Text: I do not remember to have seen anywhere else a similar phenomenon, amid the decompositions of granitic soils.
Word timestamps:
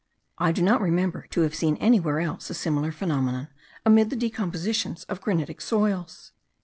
I 0.39 0.51
do 0.51 0.63
not 0.63 0.81
remember 0.81 1.27
to 1.29 1.41
have 1.41 1.53
seen 1.53 1.75
anywhere 1.75 2.19
else 2.21 2.49
a 2.49 2.55
similar 2.55 2.91
phenomenon, 2.91 3.49
amid 3.85 4.09
the 4.09 4.15
decompositions 4.15 5.03
of 5.03 5.21
granitic 5.21 5.61
soils. 5.61 6.31